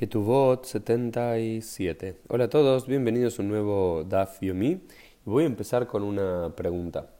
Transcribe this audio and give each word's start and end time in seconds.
Ketuvot 0.00 0.64
77. 0.64 2.22
Hola 2.28 2.44
a 2.44 2.48
todos, 2.48 2.86
bienvenidos 2.86 3.38
a 3.38 3.42
un 3.42 3.48
nuevo 3.48 4.02
Daf 4.02 4.40
Yomi. 4.40 4.80
Voy 5.26 5.44
a 5.44 5.46
empezar 5.46 5.86
con 5.86 6.02
una 6.04 6.54
pregunta. 6.56 7.10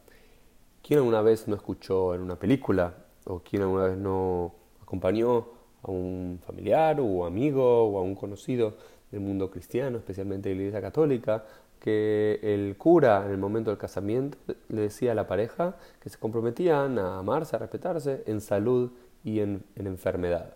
¿Quién 0.82 1.00
alguna 1.00 1.20
vez 1.20 1.46
no 1.46 1.56
escuchó 1.56 2.14
en 2.14 2.22
una 2.22 2.38
película 2.38 2.94
o 3.26 3.40
quién 3.40 3.60
alguna 3.60 3.84
vez 3.84 3.98
no 3.98 4.54
acompañó 4.80 5.48
a 5.82 5.90
un 5.90 6.40
familiar 6.42 7.00
o 7.00 7.26
amigo 7.26 7.84
o 7.84 7.98
a 7.98 8.02
un 8.02 8.14
conocido 8.14 8.78
del 9.10 9.20
mundo 9.20 9.50
cristiano, 9.50 9.98
especialmente 9.98 10.48
de 10.48 10.54
la 10.54 10.60
Iglesia 10.62 10.80
Católica, 10.80 11.44
que 11.78 12.40
el 12.42 12.78
cura 12.78 13.26
en 13.26 13.32
el 13.32 13.36
momento 13.36 13.68
del 13.68 13.78
casamiento 13.78 14.38
le 14.70 14.80
decía 14.80 15.12
a 15.12 15.14
la 15.14 15.26
pareja 15.26 15.76
que 16.02 16.08
se 16.08 16.16
comprometían 16.16 16.98
a 16.98 17.18
amarse, 17.18 17.56
a 17.56 17.58
respetarse 17.58 18.22
en 18.24 18.40
salud 18.40 18.90
y 19.22 19.40
en 19.40 19.64
enfermedad, 19.76 20.54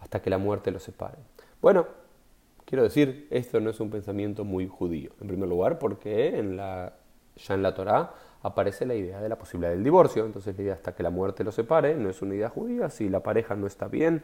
hasta 0.00 0.22
que 0.22 0.30
la 0.30 0.38
muerte 0.38 0.70
los 0.70 0.82
separe? 0.82 1.33
Bueno, 1.64 1.86
quiero 2.66 2.82
decir, 2.82 3.26
esto 3.30 3.58
no 3.58 3.70
es 3.70 3.80
un 3.80 3.88
pensamiento 3.88 4.44
muy 4.44 4.68
judío. 4.68 5.12
En 5.22 5.28
primer 5.28 5.48
lugar, 5.48 5.78
porque 5.78 6.38
en 6.38 6.58
la, 6.58 6.92
ya 7.36 7.54
en 7.54 7.62
la 7.62 7.72
Torá 7.72 8.12
aparece 8.42 8.84
la 8.84 8.94
idea 8.94 9.18
de 9.22 9.30
la 9.30 9.38
posibilidad 9.38 9.72
del 9.72 9.82
divorcio. 9.82 10.26
Entonces 10.26 10.54
la 10.58 10.62
idea 10.62 10.74
hasta 10.74 10.94
que 10.94 11.02
la 11.02 11.08
muerte 11.08 11.42
los 11.42 11.54
separe 11.54 11.94
no 11.94 12.10
es 12.10 12.20
una 12.20 12.34
idea 12.34 12.50
judía. 12.50 12.90
Si 12.90 13.08
la 13.08 13.20
pareja 13.20 13.56
no 13.56 13.66
está 13.66 13.88
bien 13.88 14.22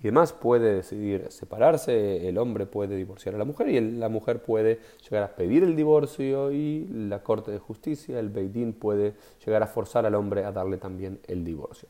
y 0.00 0.02
demás, 0.02 0.32
puede 0.32 0.74
decidir 0.74 1.30
separarse. 1.30 2.28
El 2.28 2.38
hombre 2.38 2.66
puede 2.66 2.96
divorciar 2.96 3.36
a 3.36 3.38
la 3.38 3.44
mujer 3.44 3.68
y 3.68 3.80
la 3.80 4.08
mujer 4.08 4.42
puede 4.42 4.80
llegar 5.04 5.22
a 5.22 5.36
pedir 5.36 5.62
el 5.62 5.76
divorcio 5.76 6.50
y 6.50 6.88
la 6.88 7.22
Corte 7.22 7.52
de 7.52 7.60
Justicia, 7.60 8.18
el 8.18 8.30
Beidín, 8.30 8.72
puede 8.72 9.14
llegar 9.46 9.62
a 9.62 9.68
forzar 9.68 10.06
al 10.06 10.16
hombre 10.16 10.44
a 10.44 10.50
darle 10.50 10.76
también 10.76 11.20
el 11.28 11.44
divorcio. 11.44 11.88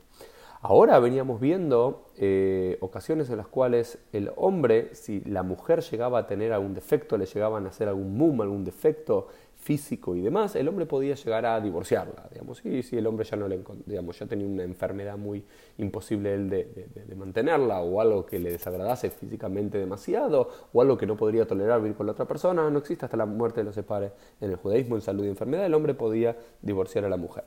Ahora 0.63 0.99
veníamos 0.99 1.41
viendo 1.41 2.11
eh, 2.19 2.77
ocasiones 2.83 3.31
en 3.31 3.39
las 3.39 3.47
cuales 3.47 3.99
el 4.13 4.31
hombre, 4.37 4.95
si 4.95 5.23
la 5.23 5.43
mujer 5.43 5.81
llegaba 5.81 6.19
a 6.19 6.27
tener 6.27 6.53
algún 6.53 6.75
defecto, 6.75 7.17
le 7.17 7.25
llegaban 7.25 7.65
a 7.65 7.71
hacer 7.71 7.89
algún 7.89 8.15
mum, 8.15 8.43
algún 8.43 8.63
defecto 8.63 9.29
físico 9.57 10.15
y 10.15 10.21
demás, 10.21 10.57
el 10.57 10.69
hombre 10.69 10.85
podía 10.85 11.15
llegar 11.15 11.47
a 11.47 11.59
divorciarla, 11.61 12.29
digamos, 12.31 12.65
y 12.65 12.83
si 12.83 12.97
el 12.99 13.07
hombre 13.07 13.25
ya 13.25 13.37
no 13.39 13.49
le, 13.49 13.61
digamos, 13.87 14.19
ya 14.19 14.27
tenía 14.27 14.47
una 14.47 14.63
enfermedad 14.63 15.17
muy 15.17 15.45
imposible 15.79 16.37
de, 16.37 16.89
de, 17.07 17.15
mantenerla, 17.15 17.81
o 17.81 18.01
algo 18.01 18.25
que 18.25 18.39
le 18.39 18.51
desagradase 18.51 19.11
físicamente 19.11 19.79
demasiado, 19.79 20.49
o 20.73 20.81
algo 20.81 20.97
que 20.97 21.07
no 21.07 21.17
podría 21.17 21.47
tolerar 21.47 21.81
vivir 21.81 21.97
con 21.97 22.07
la 22.07 22.13
otra 22.13 22.27
persona, 22.27 22.69
no 22.71 22.79
existe 22.79 23.05
hasta 23.05 23.17
la 23.19 23.27
muerte 23.27 23.63
los 23.63 23.75
separe 23.75 24.13
en 24.41 24.51
el 24.51 24.57
judaísmo, 24.57 24.97
en 24.97 25.03
salud 25.03 25.25
y 25.25 25.29
enfermedad, 25.29 25.67
el 25.67 25.75
hombre 25.75 25.93
podía 25.93 26.37
divorciar 26.63 27.05
a 27.05 27.11
la 27.11 27.19
mujer. 27.19 27.45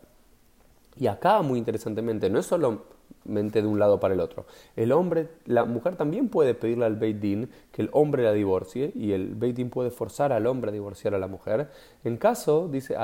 Y 0.96 1.08
acá, 1.08 1.42
muy 1.42 1.58
interesantemente, 1.58 2.30
no 2.30 2.40
es 2.40 2.46
solo 2.46 2.84
de 3.25 3.67
un 3.67 3.80
lado 3.80 4.00
para 4.00 4.14
el 4.14 4.19
otro. 4.19 4.45
El 4.75 4.92
hombre, 4.92 5.30
la 5.45 5.66
mujer 5.66 5.95
también 5.95 6.30
puede 6.30 6.53
pedirle 6.53 6.86
al 6.86 6.95
Beit 6.95 7.19
Din 7.19 7.50
que 7.72 7.81
el 7.83 7.89
hombre 7.94 8.23
la 8.23 8.33
divorcie 8.33 8.92
y 8.95 9.14
el 9.14 9.36
Beit 9.36 9.56
Din 9.56 9.69
puede 9.69 9.92
forzar 9.92 10.33
al 10.33 10.45
hombre 10.47 10.69
a 10.69 10.73
divorciar 10.73 11.16
a 11.16 11.19
la 11.19 11.28
mujer. 11.28 11.69
En 12.03 12.17
caso, 12.17 12.67
dice, 12.67 12.95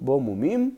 bomumim 0.00 0.76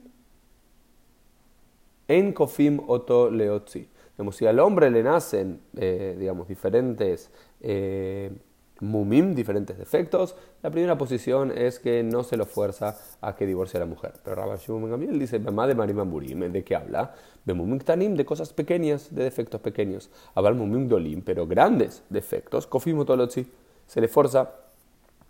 en 2.07 2.33
kofim 2.33 2.81
oto 2.87 3.31
leotzi. 3.31 3.89
Digamos, 4.17 4.37
si 4.37 4.47
al 4.47 4.61
hombre 4.61 4.91
le 4.91 5.03
nacen, 5.03 5.61
eh, 5.77 6.17
digamos, 6.19 6.47
diferentes 6.47 7.31
eh, 7.61 8.31
mumim, 8.81 9.35
diferentes 9.35 9.79
defectos. 9.79 10.37
La 10.63 10.71
primera 10.71 10.99
posición 10.99 11.53
es 11.57 11.79
que 11.79 12.03
no 12.03 12.25
se 12.25 12.37
lo 12.37 12.47
fuerza 12.47 12.97
a 13.21 13.35
que 13.37 13.47
divorcie 13.47 13.79
a 13.79 13.81
la 13.81 13.87
mujer. 13.87 14.15
Pero 14.23 14.37
Rabbi 14.37 14.59
Shimon 14.59 14.91
Gamliel 14.91 15.19
dice, 15.19 15.39
mamá 15.39 15.67
de 15.67 15.75
Marim 15.75 16.53
¿de 16.53 16.65
qué 16.65 16.77
habla? 16.77 17.15
De 17.45 17.55
mumim 17.55 17.79
tanim, 17.79 18.15
de 18.15 18.25
cosas 18.25 18.53
pequeñas, 18.53 19.15
de 19.15 19.25
defectos 19.25 19.61
pequeños. 19.61 20.11
Abal 20.35 20.55
mumim 20.55 20.89
dolim, 20.89 21.23
pero 21.23 21.47
grandes 21.47 22.03
defectos. 22.11 22.67
Kofim 22.67 23.05
se 23.87 24.01
le 24.01 24.09
fuerza 24.09 24.51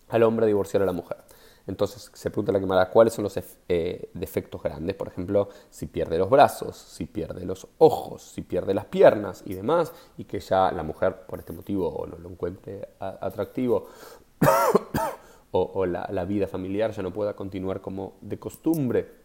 al 0.09 0.23
hombre 0.23 0.45
a 0.45 0.47
divorciar 0.47 0.83
a 0.83 0.87
la 0.87 0.93
mujer. 0.93 1.19
Entonces 1.67 2.11
se 2.13 2.31
pregunta 2.31 2.53
la 2.53 2.61
quemada 2.61 2.91
cuáles 2.91 3.15
son 3.15 3.25
los 3.25 3.39
eh, 3.69 4.11
defectos 4.13 4.63
grandes, 4.63 4.95
por 4.97 5.09
ejemplo, 5.09 5.49
si 5.71 5.87
pierde 5.87 6.19
los 6.19 6.29
brazos, 6.29 6.77
si 6.77 7.07
pierde 7.07 7.45
los 7.47 7.67
ojos, 7.79 8.23
si 8.23 8.43
pierde 8.43 8.75
las 8.75 8.85
piernas 8.85 9.43
y 9.47 9.55
demás, 9.55 9.93
y 10.19 10.25
que 10.25 10.41
ya 10.41 10.71
la 10.73 10.83
mujer 10.83 11.23
por 11.27 11.39
este 11.39 11.53
motivo 11.53 12.07
no 12.07 12.19
lo 12.19 12.29
encuentre 12.29 12.89
atractivo 12.99 13.89
o, 15.53 15.87
la, 15.87 16.25
vida 16.27 16.47
familiar 16.47 16.91
ya 16.91 17.03
no 17.03 17.13
pueda 17.13 17.35
continuar 17.35 17.81
como 17.81 18.15
de 18.21 18.39
costumbre 18.39 19.25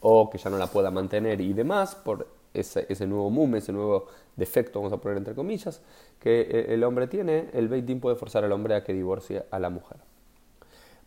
o 0.00 0.28
que 0.28 0.36
ya 0.36 0.50
no 0.50 0.58
la 0.58 0.66
pueda 0.66 0.90
mantener 0.90 1.40
y 1.40 1.52
demás 1.54 1.94
por 1.94 2.26
ese, 2.52 2.84
ese 2.88 3.06
nuevo 3.06 3.30
mum, 3.30 3.54
ese 3.54 3.72
nuevo 3.72 4.08
defecto, 4.36 4.80
vamos 4.80 4.92
a 4.92 5.00
poner 5.00 5.16
entre 5.16 5.34
comillas, 5.34 5.80
que 6.18 6.40
eh, 6.42 6.74
el 6.74 6.84
hombre 6.84 7.06
tiene, 7.06 7.48
el 7.54 7.68
Beitín 7.68 8.00
puede 8.00 8.16
forzar 8.16 8.44
al 8.44 8.52
hombre 8.52 8.74
a 8.74 8.84
que 8.84 8.92
divorcie 8.92 9.44
a 9.50 9.58
la 9.58 9.70
mujer. 9.70 10.09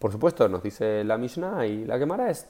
Por 0.03 0.11
supuesto, 0.11 0.49
nos 0.49 0.61
dice 0.61 1.05
la 1.05 1.17
Mishnah 1.17 1.65
y 1.65 1.85
la 1.85 1.97
Gemara 1.97 2.29
es 2.29 2.45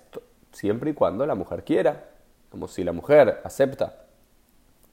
siempre 0.52 0.90
y 0.90 0.94
cuando 0.96 1.24
la 1.28 1.36
mujer 1.36 1.64
quiera. 1.64 2.09
Como 2.50 2.68
si 2.68 2.84
la 2.84 2.94
mujer 2.94 3.41
acepta 3.44 4.08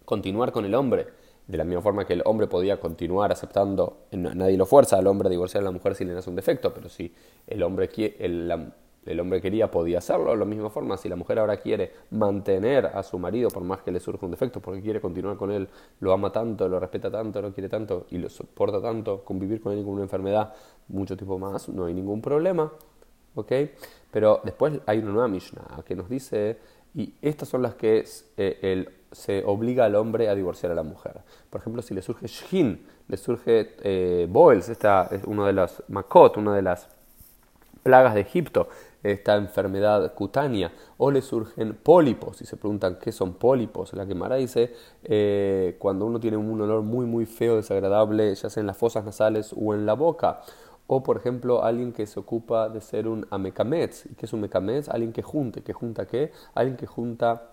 continuar 0.05 0.53
con 0.53 0.67
el 0.67 0.75
hombre, 0.75 1.07
de 1.47 1.57
la 1.57 1.65
misma 1.65 1.81
forma 1.81 2.05
que 2.05 2.13
el 2.13 2.23
hombre 2.27 2.49
podía 2.49 2.79
continuar 2.79 3.33
aceptando, 3.33 4.01
nadie 4.13 4.59
lo 4.59 4.67
fuerza 4.67 4.99
al 4.99 5.07
hombre 5.07 5.29
a 5.29 5.31
divorciar 5.31 5.63
a 5.63 5.65
la 5.65 5.71
mujer 5.71 5.95
si 5.95 6.05
le 6.05 6.13
nace 6.13 6.29
un 6.29 6.37
defecto, 6.37 6.75
pero 6.75 6.91
si 6.91 7.15
el 7.47 7.63
hombre, 7.63 7.89
el, 8.19 8.47
la, 8.47 8.75
el 9.07 9.19
hombre 9.21 9.41
quería, 9.41 9.71
podía 9.71 9.99
hacerlo. 9.99 10.31
De 10.31 10.37
la 10.37 10.45
misma 10.45 10.71
forma, 10.71 10.97
si 10.97 11.09
la 11.09 11.17
mujer 11.17 11.39
ahora 11.39 11.57
quiere 11.57 11.93
mantener 12.11 12.87
a 12.87 13.03
su 13.03 13.19
marido, 13.19 13.49
por 13.51 13.63
más 13.65 13.81
que 13.83 13.91
le 13.91 14.01
surja 14.01 14.27
un 14.27 14.33
defecto, 14.33 14.61
porque 14.61 14.83
quiere 14.83 15.01
continuar 15.01 15.37
con 15.37 15.51
él, 15.51 15.69
lo 16.01 16.13
ama 16.13 16.31
tanto, 16.31 16.69
lo 16.69 16.79
respeta 16.79 17.11
tanto, 17.11 17.41
lo 17.41 17.53
quiere 17.53 17.69
tanto 17.69 18.07
y 18.11 18.19
lo 18.19 18.29
soporta 18.29 18.81
tanto, 18.81 19.25
convivir 19.25 19.61
con 19.61 19.73
él 19.73 19.85
con 19.85 19.95
una 19.95 20.03
enfermedad, 20.03 20.53
mucho 20.89 21.17
tiempo 21.17 21.39
más, 21.39 21.69
no 21.69 21.87
hay 21.87 21.95
ningún 21.95 22.21
problema. 22.21 22.73
¿Ok? 23.35 23.53
Pero 24.11 24.41
después 24.45 24.81
hay 24.87 24.99
una 24.99 25.13
nueva 25.13 25.29
Mishnah 25.29 25.83
que 25.87 25.95
nos 25.95 26.09
dice, 26.09 26.59
y 26.95 27.15
estas 27.23 27.49
son 27.49 27.63
las 27.63 27.75
que 27.77 28.05
eh, 28.37 28.87
se 29.13 29.45
obliga 29.45 29.85
al 29.85 29.95
hombre 29.95 30.29
a 30.29 30.35
divorciar 30.35 30.73
a 30.73 30.75
la 30.75 30.83
mujer. 30.83 31.21
Por 31.49 31.61
ejemplo, 31.61 31.83
si 31.83 31.95
le 31.95 32.03
surge 32.03 32.27
Shin, 32.27 32.85
le 33.09 33.17
surge 33.17 33.77
eh, 33.83 34.27
Boels, 34.29 34.69
esta 34.69 35.09
es 35.11 35.25
una 35.25 35.47
de 35.47 35.53
las 35.53 35.83
Makot, 35.89 36.37
una 36.37 36.55
de 36.55 36.63
las 36.63 36.89
plagas 37.83 38.15
de 38.15 38.21
Egipto, 38.21 38.69
esta 39.03 39.37
enfermedad 39.37 40.15
cutánea, 40.15 40.73
o 40.99 41.11
le 41.11 41.23
surgen 41.23 41.75
pólipos, 41.75 42.43
y 42.43 42.47
se 42.47 42.57
preguntan 42.57 42.99
qué 43.01 43.13
son 43.13 43.35
pólipos. 43.35 43.93
La 43.95 44.07
quemara 44.07 44.37
dice, 44.37 44.75
eh, 45.05 45.77
cuando 45.79 46.07
uno 46.07 46.21
tiene 46.21 46.37
un 46.37 46.61
olor 46.61 46.83
muy, 46.83 47.07
muy 47.07 47.27
feo, 47.27 47.57
desagradable, 47.57 48.35
ya 48.35 48.51
sea 48.51 48.61
en 48.61 48.67
las 48.67 48.77
fosas 48.77 49.05
nasales 49.05 49.55
o 49.57 49.75
en 49.75 49.87
la 49.87 49.95
boca, 49.95 50.41
o 50.93 51.05
por 51.05 51.17
ejemplo, 51.19 51.63
alguien 51.63 51.93
que 51.93 52.05
se 52.05 52.19
ocupa 52.19 52.69
de 52.69 52.81
ser 52.81 53.07
un 53.07 53.25
amecametz. 53.31 54.07
¿Y 54.07 54.15
qué 54.17 54.27
es 54.27 54.33
un 54.33 54.41
amecametz? 54.41 54.89
Alguien 54.89 55.13
que 55.13 55.23
junte. 55.23 55.63
¿Que 55.63 55.73
junta 55.73 56.05
qué? 56.05 56.33
Alguien 56.53 56.77
que 56.77 56.87
junta 56.87 57.53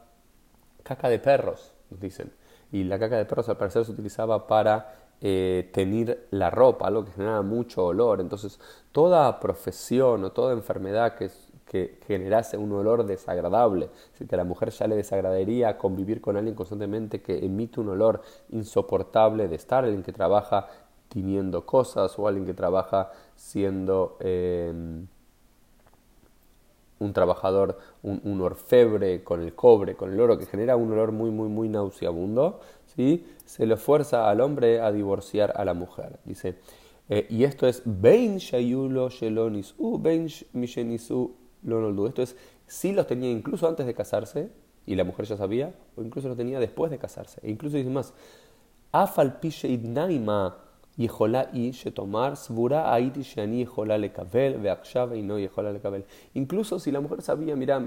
caca 0.81 1.07
de 1.07 1.19
perros, 1.19 1.75
nos 1.91 1.99
dicen. 1.99 2.31
Y 2.71 2.83
la 2.83 2.97
caca 2.97 3.15
de 3.15 3.25
perros 3.25 3.47
al 3.47 3.57
parecer 3.57 3.85
se 3.85 3.91
utilizaba 3.91 4.47
para 4.47 5.06
eh, 5.22 5.69
tener 5.73 6.28
la 6.31 6.50
ropa, 6.50 6.88
algo 6.88 7.05
que 7.05 7.11
genera 7.11 7.41
mucho 7.41 7.85
olor. 7.85 8.22
Entonces, 8.22 8.59
toda 8.91 9.39
profesión 9.39 10.23
o 10.23 10.31
toda 10.31 10.53
enfermedad 10.53 11.16
que, 11.16 11.29
que 11.66 12.00
generase 12.07 12.57
un 12.57 12.72
olor 12.72 13.05
desagradable, 13.05 13.89
si 14.13 14.25
que 14.25 14.35
a 14.35 14.38
la 14.38 14.44
mujer 14.44 14.69
ya 14.69 14.88
le 14.88 14.95
desagradaría 14.95 15.77
convivir 15.77 16.22
con 16.22 16.38
alguien 16.38 16.56
constantemente 16.56 17.22
que 17.22 17.45
emite 17.45 17.79
un 17.79 17.89
olor 17.89 18.22
insoportable 18.50 19.47
de 19.47 19.56
estar, 19.56 19.83
alguien 19.83 20.03
que 20.03 20.13
trabaja 20.13 20.67
tiniendo 21.09 21.66
cosas 21.66 22.17
o 22.17 22.27
alguien 22.27 22.45
que 22.45 22.53
trabaja 22.53 23.11
siendo 23.35 24.17
em, 24.19 25.07
un 27.00 27.13
trabajador, 27.13 27.77
un, 28.01 28.22
un, 28.23 28.41
orfebre 28.41 29.23
con 29.23 29.41
el 29.41 29.53
cobre, 29.53 29.95
con 29.95 30.11
el 30.11 30.19
oro, 30.19 30.38
que 30.38 30.45
genera 30.45 30.75
un 30.75 30.91
olor 30.91 31.11
muy, 31.11 31.29
muy, 31.29 31.47
muy 31.47 31.69
nauseabundo, 31.69 32.59
se 33.45 33.65
le 33.65 33.77
fuerza 33.77 34.29
al 34.29 34.41
hombre 34.41 34.81
a 34.81 34.91
divorciar 34.91 35.53
a 35.55 35.63
la 35.65 35.73
mujer. 35.73 36.19
Dice, 36.25 36.55
eh, 37.09 37.27
y 37.29 37.44
esto 37.44 37.67
es 37.67 37.81
Ben 37.85 38.38
Shayulo 38.38 39.09
Shelonis 39.09 39.75
U, 39.77 39.99
Ben 39.99 40.27
Mishenisu 40.53 41.35
Lonoldu. 41.63 42.07
Esto 42.07 42.21
es 42.21 42.35
si 42.65 42.91
los 42.91 43.07
tenía 43.07 43.31
incluso 43.31 43.67
antes 43.67 43.85
de 43.85 43.94
casarse, 43.94 44.51
y 44.85 44.95
la 44.95 45.03
mujer 45.03 45.25
ya 45.25 45.38
sabía, 45.38 45.75
o 45.95 46.01
incluso 46.01 46.27
los 46.29 46.38
tenía 46.38 46.59
después 46.59 46.89
de 46.89 46.97
casarse. 46.97 47.39
E 47.44 47.51
incluso 47.51 47.77
dice 47.77 47.89
más, 47.89 48.13
Afal 48.91 49.39
Pishe 49.39 49.67
Idnaima 49.67 50.66
Incluso 56.33 56.79
si 56.79 56.91
la 56.91 56.99
mujer 56.99 57.21
sabía, 57.21 57.55
mira, 57.55 57.79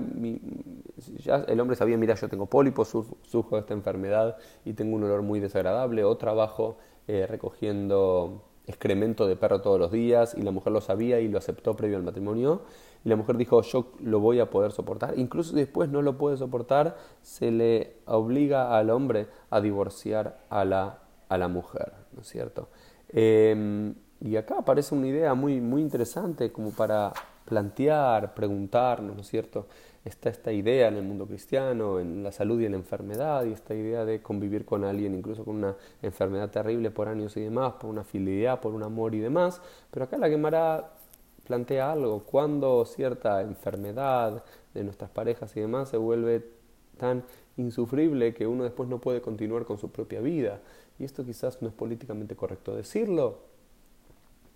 ya 1.18 1.44
el 1.48 1.58
hombre 1.58 1.74
sabía, 1.74 1.96
mira, 1.96 2.14
yo 2.14 2.28
tengo 2.28 2.46
pólipos, 2.46 2.88
sufro 3.22 3.58
esta 3.58 3.74
enfermedad 3.74 4.36
y 4.64 4.74
tengo 4.74 4.94
un 4.94 5.02
olor 5.02 5.22
muy 5.22 5.40
desagradable, 5.40 6.04
o 6.04 6.16
trabajo 6.16 6.76
eh, 7.08 7.26
recogiendo 7.26 8.44
excremento 8.66 9.26
de 9.26 9.34
perro 9.34 9.60
todos 9.60 9.80
los 9.80 9.90
días 9.90 10.36
y 10.38 10.42
la 10.42 10.52
mujer 10.52 10.72
lo 10.72 10.80
sabía 10.80 11.18
y 11.18 11.26
lo 11.26 11.38
aceptó 11.38 11.74
previo 11.74 11.96
al 11.96 12.04
matrimonio. 12.04 12.62
Y 13.04 13.08
la 13.08 13.16
mujer 13.16 13.36
dijo 13.36 13.62
yo 13.62 13.92
lo 14.00 14.20
voy 14.20 14.38
a 14.38 14.50
poder 14.50 14.72
soportar 14.72 15.18
incluso 15.18 15.50
si 15.50 15.56
después 15.56 15.88
no 15.88 16.02
lo 16.02 16.18
puede 16.18 16.36
soportar 16.36 16.98
se 17.22 17.50
le 17.50 17.96
obliga 18.04 18.76
al 18.76 18.90
hombre 18.90 19.26
a 19.48 19.62
divorciar 19.62 20.38
a 20.50 20.66
la 20.66 20.98
a 21.30 21.38
la 21.38 21.48
mujer, 21.48 21.92
¿no 22.12 22.20
es 22.20 22.28
cierto? 22.28 22.68
Em, 23.12 23.94
y 24.20 24.36
acá 24.36 24.58
aparece 24.58 24.94
una 24.94 25.06
idea 25.08 25.34
muy, 25.34 25.60
muy 25.60 25.82
interesante 25.82 26.52
como 26.52 26.70
para 26.70 27.12
plantear, 27.44 28.34
preguntarnos, 28.34 29.16
¿no 29.16 29.22
es 29.22 29.28
cierto? 29.28 29.66
Está 30.04 30.30
esta 30.30 30.52
idea 30.52 30.88
en 30.88 30.96
el 30.96 31.02
mundo 31.02 31.26
cristiano, 31.26 31.98
en 31.98 32.22
la 32.22 32.32
salud 32.32 32.60
y 32.60 32.64
en 32.66 32.72
la 32.72 32.78
enfermedad, 32.78 33.44
y 33.44 33.52
esta 33.52 33.74
idea 33.74 34.04
de 34.04 34.22
convivir 34.22 34.64
con 34.64 34.84
alguien, 34.84 35.14
incluso 35.14 35.44
con 35.44 35.56
una 35.56 35.76
enfermedad 36.00 36.50
terrible 36.50 36.90
por 36.90 37.08
años 37.08 37.36
y 37.36 37.40
demás, 37.40 37.74
por 37.74 37.90
una 37.90 38.04
fidelidad, 38.04 38.60
por 38.60 38.72
un 38.74 38.82
amor 38.82 39.14
y 39.14 39.18
demás. 39.18 39.60
Pero 39.90 40.04
acá 40.04 40.16
la 40.16 40.28
Gemara 40.28 40.92
plantea 41.46 41.92
algo, 41.92 42.20
cuando 42.20 42.84
cierta 42.86 43.42
enfermedad 43.42 44.44
de 44.72 44.84
nuestras 44.84 45.10
parejas 45.10 45.54
y 45.56 45.60
demás 45.60 45.88
se 45.88 45.96
vuelve 45.96 46.46
tan 46.96 47.24
insufrible 47.60 48.34
que 48.34 48.46
uno 48.46 48.64
después 48.64 48.88
no 48.88 49.00
puede 49.00 49.20
continuar 49.20 49.64
con 49.64 49.78
su 49.78 49.90
propia 49.90 50.20
vida. 50.20 50.60
Y 50.98 51.04
esto 51.04 51.24
quizás 51.24 51.62
no 51.62 51.68
es 51.68 51.74
políticamente 51.74 52.36
correcto 52.36 52.74
decirlo 52.74 53.38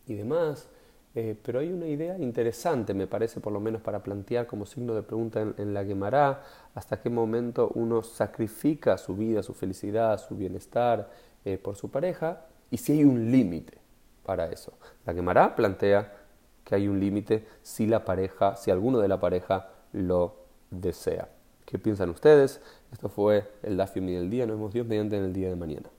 y 0.07 0.15
demás, 0.15 0.69
eh, 1.15 1.39
pero 1.43 1.61
hay 1.61 1.73
una 1.73 1.87
idea 1.87 2.19
interesante, 2.19 2.93
me 2.93 3.07
parece, 3.07 3.41
por 3.41 3.53
lo 3.53 3.61
menos 3.61 3.81
para 3.81 4.03
plantear 4.03 4.47
como 4.47 4.67
signo 4.67 4.95
de 4.95 5.03
pregunta 5.03 5.41
en, 5.57 5.73
la 5.73 5.85
Gemara, 5.85 6.43
hasta 6.75 7.01
qué 7.01 7.09
momento 7.09 7.71
uno 7.75 8.03
sacrifica 8.03 8.99
su 8.99 9.15
vida, 9.17 9.43
su 9.43 9.55
felicidad, 9.55 10.19
su 10.19 10.37
bienestar 10.37 11.11
eh, 11.45 11.57
por 11.57 11.77
su 11.77 11.91
pareja 11.91 12.47
y 12.71 12.79
si 12.79 12.93
hay 12.93 13.05
un 13.05 13.31
límite 13.31 13.79
para 14.25 14.51
eso. 14.51 14.73
La 15.07 15.15
Gemara 15.15 15.55
plantea 15.55 16.13
que 16.65 16.75
hay 16.75 16.89
un 16.89 16.99
límite 16.99 17.47
si 17.63 17.87
la 17.87 18.05
pareja, 18.05 18.57
si 18.57 18.71
alguno 18.71 18.99
de 18.99 19.09
la 19.09 19.21
pareja 19.21 19.69
lo 19.93 20.35
desea. 20.71 21.29
¿Qué 21.75 21.81
piensan 21.81 22.09
ustedes? 22.11 22.61
Esto 22.93 23.09
fue 23.09 23.51
el 23.65 23.77
Dafim 23.77 24.07
del 24.07 24.31
día. 24.31 24.47
Nos 24.47 24.59
vemos 24.59 24.73
Dios 24.73 24.87
mediante 24.87 25.17
en 25.17 25.25
el 25.25 25.33
día 25.33 25.49
de 25.49 25.57
mañana. 25.57 25.91